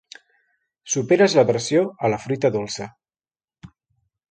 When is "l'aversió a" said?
1.41-2.11